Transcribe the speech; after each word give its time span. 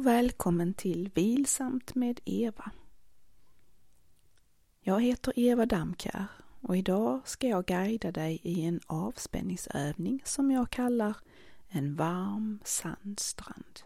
Och 0.00 0.06
välkommen 0.06 0.74
till 0.74 1.10
Vilsamt 1.14 1.94
med 1.94 2.20
Eva. 2.24 2.70
Jag 4.80 5.00
heter 5.00 5.32
Eva 5.36 5.66
Damkär 5.66 6.26
och 6.60 6.76
idag 6.76 7.28
ska 7.28 7.48
jag 7.48 7.64
guida 7.64 8.12
dig 8.12 8.40
i 8.42 8.64
en 8.64 8.80
avspänningsövning 8.86 10.22
som 10.24 10.50
jag 10.50 10.70
kallar 10.70 11.16
en 11.68 11.94
varm 11.94 12.60
sandstrand. 12.64 13.80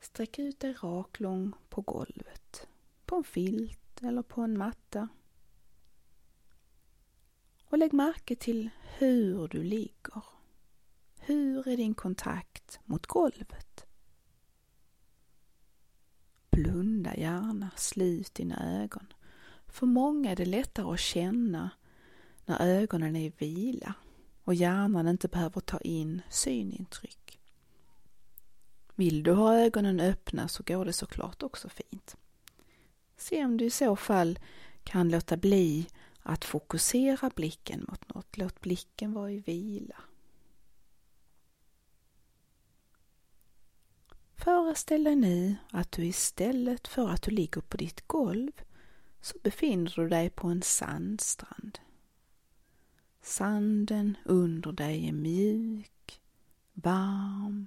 Sträck 0.00 0.38
ut 0.38 0.60
dig 0.60 0.72
raklång 0.72 1.52
på 1.68 1.80
golvet, 1.80 2.68
på 3.04 3.16
en 3.16 3.24
filt 3.24 4.02
eller 4.02 4.22
på 4.22 4.40
en 4.40 4.58
matta. 4.58 5.08
Och 7.64 7.78
lägg 7.78 7.92
märke 7.92 8.36
till 8.36 8.70
hur 8.98 9.48
du 9.48 9.62
ligger. 9.62 10.33
Hur 11.26 11.68
är 11.68 11.76
din 11.76 11.94
kontakt 11.94 12.80
mot 12.84 13.06
golvet? 13.06 13.86
Blunda 16.50 17.16
gärna, 17.16 17.70
slut 17.76 18.34
dina 18.34 18.82
ögon. 18.82 19.12
För 19.66 19.86
många 19.86 20.30
är 20.30 20.36
det 20.36 20.44
lättare 20.44 20.92
att 20.92 21.00
känna 21.00 21.70
när 22.44 22.60
ögonen 22.60 23.16
är 23.16 23.20
i 23.20 23.32
vila 23.38 23.94
och 24.44 24.54
hjärnan 24.54 25.08
inte 25.08 25.28
behöver 25.28 25.60
ta 25.60 25.78
in 25.78 26.22
synintryck. 26.30 27.40
Vill 28.94 29.22
du 29.22 29.32
ha 29.32 29.58
ögonen 29.58 30.00
öppna 30.00 30.48
så 30.48 30.62
går 30.62 30.84
det 30.84 30.92
såklart 30.92 31.42
också 31.42 31.68
fint. 31.68 32.16
Se 33.16 33.44
om 33.44 33.56
du 33.56 33.64
i 33.64 33.70
så 33.70 33.96
fall 33.96 34.38
kan 34.82 35.08
låta 35.08 35.36
bli 35.36 35.86
att 36.22 36.44
fokusera 36.44 37.30
blicken 37.34 37.84
mot 37.88 38.14
något. 38.14 38.36
Låt 38.36 38.60
blicken 38.60 39.12
vara 39.12 39.30
i 39.30 39.38
vila. 39.38 39.96
Föreställ 44.44 45.04
dig 45.04 45.16
nu 45.16 45.56
att 45.70 45.92
du 45.92 46.06
istället 46.06 46.88
för 46.88 47.08
att 47.08 47.22
du 47.22 47.30
ligger 47.30 47.60
på 47.60 47.76
ditt 47.76 48.08
golv 48.08 48.52
så 49.20 49.38
befinner 49.42 49.92
du 49.96 50.08
dig 50.08 50.30
på 50.30 50.48
en 50.48 50.62
sandstrand. 50.62 51.78
Sanden 53.22 54.16
under 54.24 54.72
dig 54.72 55.08
är 55.08 55.12
mjuk, 55.12 56.20
varm, 56.72 57.66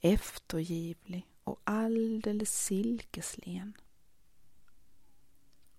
eftergivlig 0.00 1.26
och 1.44 1.60
alldeles 1.64 2.64
silkeslen. 2.64 3.76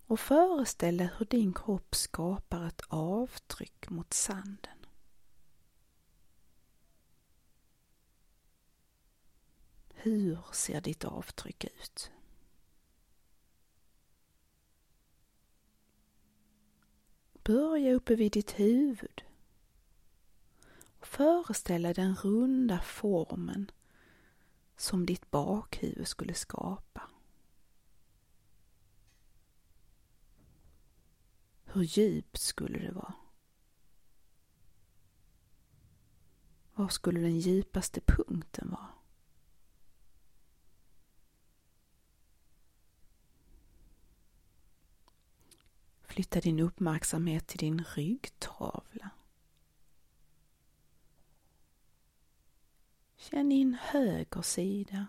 Och 0.06 0.20
föreställ 0.20 0.98
dig 0.98 1.10
hur 1.18 1.26
din 1.26 1.54
kropp 1.54 1.96
skapar 1.96 2.68
ett 2.68 2.82
avtryck 2.88 3.90
mot 3.90 4.14
sanden. 4.14 4.77
Hur 10.00 10.40
ser 10.52 10.82
ditt 10.82 11.06
avtryck 11.06 11.64
ut? 11.64 12.12
Börja 17.44 17.94
uppe 17.94 18.16
vid 18.16 18.32
ditt 18.32 18.60
huvud. 18.60 19.24
Föreställ 21.02 21.82
dig 21.82 21.94
den 21.94 22.16
runda 22.16 22.80
formen 22.80 23.72
som 24.76 25.06
ditt 25.06 25.32
bakhuvud 25.32 26.08
skulle 26.08 26.34
skapa. 26.34 27.02
Hur 31.66 31.84
djupt 31.84 32.38
skulle 32.38 32.80
det 32.80 32.92
vara? 32.92 33.14
Var 36.76 36.88
skulle 36.88 37.20
den 37.20 37.40
djupaste 37.40 38.02
punkten 38.02 38.70
vara? 38.72 38.97
Flytta 46.18 46.40
din 46.40 46.60
uppmärksamhet 46.60 47.48
till 47.48 47.58
din 47.58 47.84
ryggtavla. 47.96 49.10
Känn 53.18 53.52
in 53.52 53.78
höger 53.82 54.42
sida. 54.42 55.08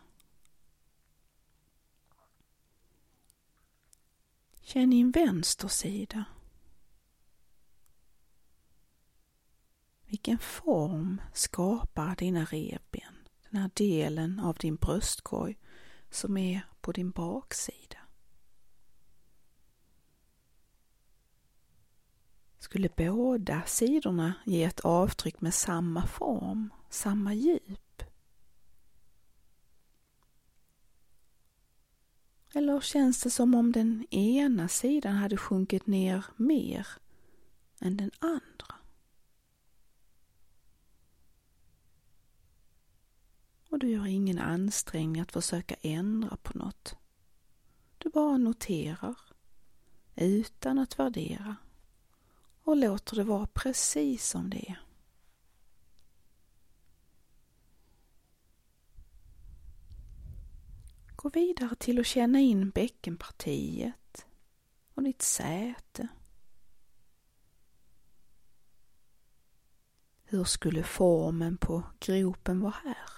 Känn 4.60 4.92
in 4.92 5.10
vänster 5.10 5.68
sida. 5.68 6.24
Vilken 10.06 10.38
form 10.38 11.20
skapar 11.34 12.16
dina 12.16 12.44
revben, 12.44 13.28
den 13.50 13.60
här 13.60 13.70
delen 13.74 14.40
av 14.40 14.56
din 14.56 14.76
bröstkorg 14.76 15.58
som 16.10 16.36
är 16.36 16.60
på 16.80 16.92
din 16.92 17.10
baksida? 17.10 17.87
Skulle 22.68 22.88
båda 22.96 23.62
sidorna 23.66 24.34
ge 24.44 24.64
ett 24.64 24.80
avtryck 24.80 25.40
med 25.40 25.54
samma 25.54 26.06
form, 26.06 26.72
samma 26.90 27.34
djup? 27.34 28.02
Eller 32.54 32.80
känns 32.80 33.22
det 33.22 33.30
som 33.30 33.54
om 33.54 33.72
den 33.72 34.06
ena 34.10 34.68
sidan 34.68 35.14
hade 35.14 35.36
sjunkit 35.36 35.86
ner 35.86 36.24
mer 36.36 36.86
än 37.80 37.96
den 37.96 38.10
andra? 38.18 38.74
Och 43.70 43.78
du 43.78 43.90
gör 43.90 44.06
ingen 44.06 44.38
ansträngning 44.38 45.22
att 45.22 45.32
försöka 45.32 45.74
ändra 45.80 46.36
på 46.36 46.58
något. 46.58 46.96
Du 47.98 48.08
bara 48.08 48.38
noterar 48.38 49.16
utan 50.16 50.78
att 50.78 50.98
värdera 50.98 51.56
och 52.68 52.76
låter 52.76 53.16
det 53.16 53.24
vara 53.24 53.46
precis 53.46 54.28
som 54.28 54.50
det 54.50 54.70
är. 54.70 54.80
Gå 61.16 61.28
vidare 61.28 61.74
till 61.76 62.00
att 62.00 62.06
känna 62.06 62.40
in 62.40 62.70
bäckenpartiet 62.70 64.26
och 64.94 65.02
ditt 65.02 65.22
säte. 65.22 66.08
Hur 70.24 70.44
skulle 70.44 70.82
formen 70.82 71.56
på 71.56 71.82
gropen 72.00 72.60
vara 72.60 72.74
här? 72.84 73.10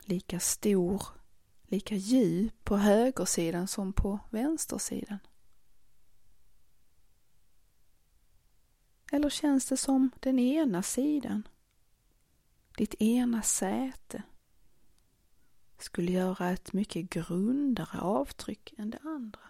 Lika 0.00 0.40
stor, 0.40 1.02
lika 1.62 1.94
djup 1.94 2.64
på 2.64 2.76
högersidan 2.76 3.68
som 3.68 3.92
på 3.92 4.18
vänstersidan? 4.30 5.18
Eller 9.14 9.30
känns 9.30 9.66
det 9.66 9.76
som 9.76 10.10
den 10.20 10.38
ena 10.38 10.82
sidan, 10.82 11.48
ditt 12.76 12.94
ena 12.94 13.42
säte, 13.42 14.22
skulle 15.78 16.12
göra 16.12 16.50
ett 16.50 16.72
mycket 16.72 17.10
grundare 17.10 18.00
avtryck 18.00 18.74
än 18.78 18.90
det 18.90 18.98
andra? 18.98 19.40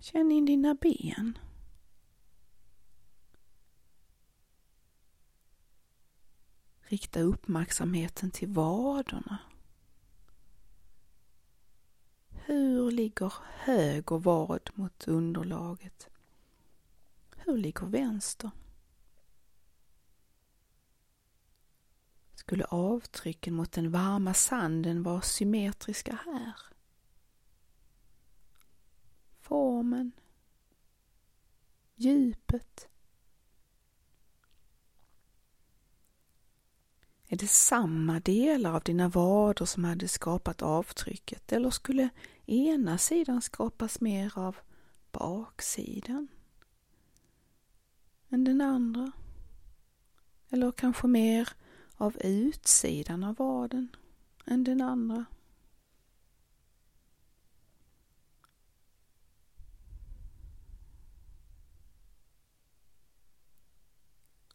Känn 0.00 0.32
in 0.32 0.44
dina 0.44 0.74
ben. 0.74 1.38
Rikta 6.80 7.20
uppmärksamheten 7.20 8.30
till 8.30 8.48
vaderna 8.48 9.38
hur 12.46 12.90
ligger 12.90 13.32
höger 13.42 14.18
vad 14.18 14.70
mot 14.74 15.08
underlaget? 15.08 16.08
Hur 17.36 17.56
ligger 17.56 17.86
vänster? 17.86 18.50
Skulle 22.34 22.64
avtrycken 22.64 23.54
mot 23.54 23.72
den 23.72 23.90
varma 23.90 24.34
sanden 24.34 25.02
vara 25.02 25.20
symmetriska 25.20 26.18
här? 26.24 26.54
Formen, 29.40 30.12
djupet, 31.94 32.88
Är 37.34 37.38
det 37.38 37.50
samma 37.50 38.20
delar 38.20 38.72
av 38.72 38.82
dina 38.82 39.08
vader 39.08 39.64
som 39.64 39.84
hade 39.84 40.08
skapat 40.08 40.62
avtrycket 40.62 41.52
eller 41.52 41.70
skulle 41.70 42.08
ena 42.46 42.98
sidan 42.98 43.42
skapas 43.42 44.00
mer 44.00 44.38
av 44.38 44.56
baksidan 45.12 46.28
än 48.28 48.44
den 48.44 48.60
andra? 48.60 49.12
Eller 50.50 50.72
kanske 50.72 51.06
mer 51.06 51.48
av 51.96 52.16
utsidan 52.16 53.24
av 53.24 53.36
vaden 53.36 53.88
än 54.46 54.64
den 54.64 54.80
andra? 54.80 55.24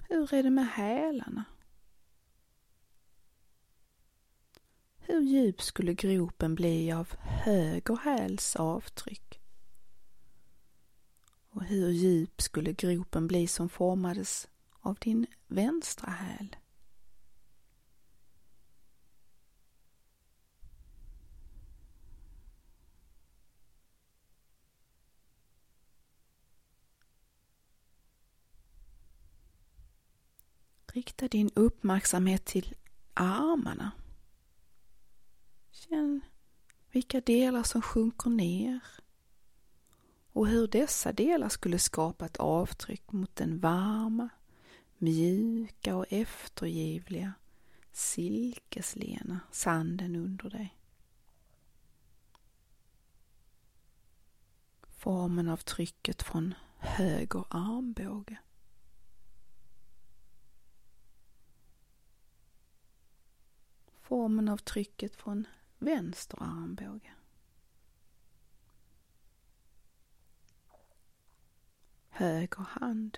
Hur 0.10 0.34
är 0.34 0.44
det 0.44 0.50
med 0.50 0.68
hälarna? 0.68 1.46
Hur 5.20 5.26
djup 5.26 5.62
skulle 5.62 5.94
gropen 5.94 6.56
bli 6.56 6.92
av 6.92 7.14
höger 7.20 7.96
häls 7.96 8.56
avtryck? 8.56 9.42
Och 11.50 11.64
hur 11.64 11.90
djup 11.90 12.42
skulle 12.42 12.74
gropen 12.74 13.28
bli 13.28 13.48
som 13.48 13.70
formades 13.70 14.48
av 14.82 14.98
din 15.02 15.28
vänstra 15.48 16.12
häl? 16.12 16.56
Rikta 30.94 31.28
din 31.28 31.50
uppmärksamhet 31.56 32.46
till 32.46 32.76
armarna. 33.14 33.92
Känn 35.80 36.22
vilka 36.92 37.22
delar 37.22 37.64
som 37.64 37.82
sjunker 37.82 38.30
ner 38.30 38.80
och 40.34 40.48
hur 40.48 40.68
dessa 40.68 41.14
delar 41.14 41.50
skulle 41.50 41.80
skapa 41.80 42.26
ett 42.26 42.38
avtryck 42.38 43.12
mot 43.12 43.36
den 43.36 43.60
varma, 43.60 44.30
mjuka 44.98 45.96
och 45.96 46.06
eftergivliga 46.10 47.34
silkeslena 47.92 49.40
sanden 49.52 50.16
under 50.16 50.50
dig. 50.50 50.78
Formen 54.82 55.50
av 55.50 55.58
trycket 55.58 56.24
från 56.24 56.54
höger 56.78 57.46
armbåge. 57.50 58.38
Formen 64.02 64.50
av 64.50 64.58
trycket 64.58 65.16
från 65.16 65.48
vänster 65.80 66.38
armbåge. 66.44 67.14
Höger 72.10 72.64
hand. 72.64 73.18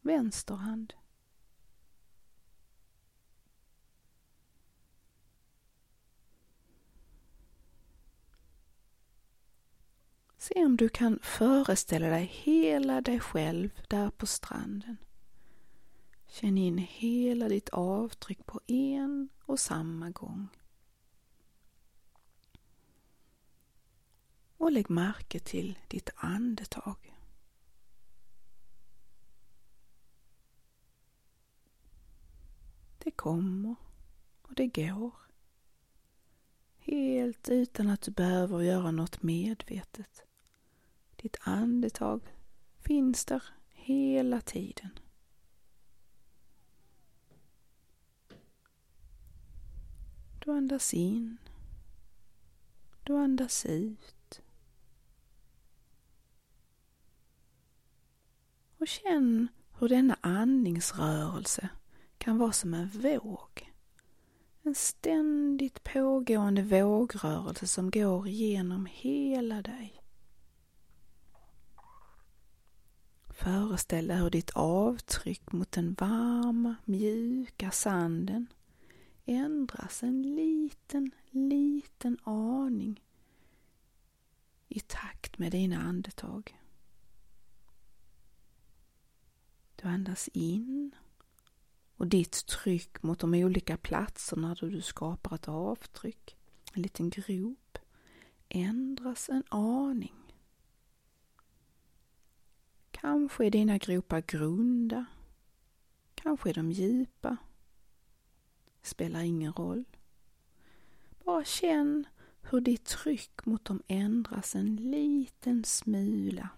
Vänster 0.00 0.54
hand. 0.54 0.94
Se 10.36 10.64
om 10.64 10.76
du 10.76 10.88
kan 10.88 11.18
föreställa 11.22 12.08
dig 12.08 12.24
hela 12.24 13.00
dig 13.00 13.20
själv 13.20 13.70
där 13.88 14.10
på 14.10 14.26
stranden. 14.26 14.96
Känn 16.30 16.58
in 16.58 16.78
hela 16.78 17.48
ditt 17.48 17.68
avtryck 17.68 18.46
på 18.46 18.60
en 18.66 19.28
och 19.44 19.60
samma 19.60 20.10
gång. 20.10 20.48
Och 24.56 24.72
lägg 24.72 24.90
märke 24.90 25.40
till 25.40 25.78
ditt 25.88 26.10
andetag. 26.16 27.14
Det 32.98 33.10
kommer 33.10 33.74
och 34.42 34.54
det 34.54 34.66
går. 34.66 35.14
Helt 36.78 37.48
utan 37.48 37.88
att 37.88 38.02
du 38.02 38.10
behöver 38.10 38.60
göra 38.60 38.90
något 38.90 39.22
medvetet. 39.22 40.22
Ditt 41.16 41.36
andetag 41.40 42.20
finns 42.78 43.24
där 43.24 43.42
hela 43.68 44.40
tiden. 44.40 44.90
Du 50.48 50.52
andas 50.52 50.94
in. 50.94 51.38
Du 53.02 53.16
andas 53.16 53.66
ut. 53.66 54.40
Och 58.78 58.88
känn 58.88 59.48
hur 59.78 59.88
denna 59.88 60.16
andningsrörelse 60.20 61.68
kan 62.18 62.38
vara 62.38 62.52
som 62.52 62.74
en 62.74 62.88
våg. 62.88 63.72
En 64.62 64.74
ständigt 64.74 65.84
pågående 65.84 66.62
vågrörelse 66.62 67.66
som 67.66 67.90
går 67.90 68.28
genom 68.28 68.86
hela 68.86 69.62
dig. 69.62 70.02
Föreställ 73.28 74.06
dig 74.06 74.16
hur 74.16 74.30
ditt 74.30 74.50
avtryck 74.50 75.52
mot 75.52 75.72
den 75.72 75.94
varma, 75.94 76.74
mjuka 76.84 77.70
sanden 77.70 78.46
ändras 79.28 80.02
en 80.02 80.22
liten, 80.22 81.10
liten 81.30 82.18
aning 82.24 83.04
i 84.68 84.80
takt 84.80 85.38
med 85.38 85.52
dina 85.52 85.78
andetag. 85.82 86.58
Du 89.76 89.88
andas 89.88 90.28
in 90.28 90.94
och 91.96 92.06
ditt 92.06 92.46
tryck 92.46 93.02
mot 93.02 93.18
de 93.18 93.34
olika 93.34 93.76
platserna 93.76 94.54
där 94.54 94.70
du 94.70 94.82
skapar 94.82 95.34
ett 95.34 95.48
avtryck, 95.48 96.36
en 96.72 96.82
liten 96.82 97.10
grop, 97.10 97.78
ändras 98.48 99.28
en 99.28 99.44
aning. 99.48 100.34
Kanske 102.90 103.46
är 103.46 103.50
dina 103.50 103.78
gropar 103.78 104.20
grunda, 104.26 105.06
kanske 106.14 106.50
är 106.50 106.54
de 106.54 106.70
djupa, 106.72 107.36
spelar 108.88 109.20
ingen 109.20 109.52
roll. 109.52 109.84
Bara 111.24 111.44
känn 111.44 112.06
hur 112.50 112.60
ditt 112.60 112.84
tryck 112.84 113.46
mot 113.46 113.64
dem 113.64 113.82
ändras 113.86 114.54
en 114.54 114.76
liten 114.76 115.64
smula. 115.64 116.48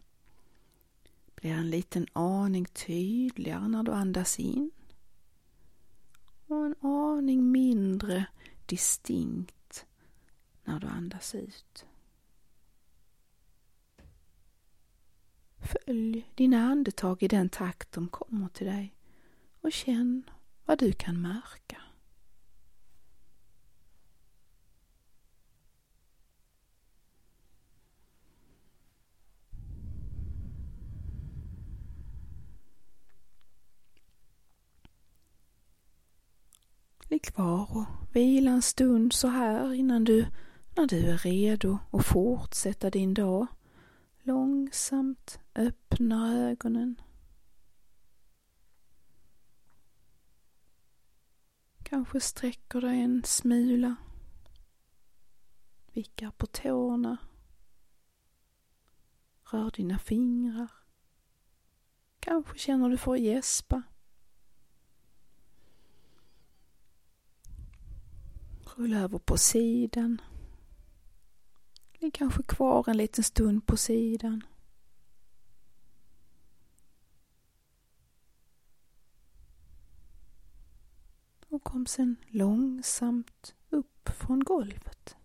Blir 1.34 1.50
en 1.50 1.70
liten 1.70 2.06
aning 2.12 2.64
tydligare 2.64 3.68
när 3.68 3.82
du 3.82 3.92
andas 3.92 4.38
in 4.38 4.70
och 6.46 6.66
en 6.66 6.75
aning 6.80 7.50
mindre 7.50 8.26
distinkt 8.66 9.87
när 10.64 10.80
du 10.80 10.87
andas 10.87 11.34
ut. 11.34 11.87
Följ 15.58 16.30
dina 16.34 16.62
andetag 16.62 17.22
i 17.22 17.28
den 17.28 17.49
takt 17.49 17.92
de 17.92 18.08
kommer 18.08 18.49
till 18.49 18.66
dig 18.66 18.94
och 19.60 19.72
känn 19.72 20.30
vad 20.64 20.78
du 20.78 20.92
kan 20.92 21.20
märka. 21.22 21.82
Ligg 37.11 37.23
kvar 37.23 37.76
och 37.76 37.87
vila 38.17 38.50
en 38.50 38.62
stund 38.62 39.12
så 39.12 39.29
här 39.29 39.73
innan 39.73 40.05
du, 40.05 40.26
när 40.76 40.87
du 40.87 41.11
är 41.11 41.19
redo 41.19 41.79
att 41.90 42.07
fortsätta 42.07 42.90
din 42.90 43.14
dag, 43.14 43.47
långsamt 44.23 45.40
öppnar 45.55 46.37
ögonen. 46.37 47.00
Kanske 51.83 52.21
sträcker 52.21 52.81
dig 52.81 53.00
en 53.00 53.23
smula. 53.25 53.97
Vickar 55.93 56.31
på 56.31 56.47
tårna. 56.47 57.17
Rör 59.50 59.71
dina 59.71 59.99
fingrar. 59.99 60.71
Kanske 62.21 62.59
känner 62.59 62.88
du 62.88 62.97
för 62.97 63.12
att 63.12 63.21
gäspa. 63.21 63.83
Rulla 68.80 68.99
över 68.99 69.18
på 69.18 69.37
sidan. 69.37 70.20
Ligg 71.92 72.14
kanske 72.14 72.42
kvar 72.42 72.84
en 72.88 72.96
liten 72.96 73.25
stund 73.25 73.66
på 73.66 73.76
sidan. 73.76 74.44
Och 81.49 81.64
kom 81.64 81.87
sen 81.87 82.16
långsamt 82.28 83.54
upp 83.70 84.08
från 84.08 84.44
golvet. 84.44 85.16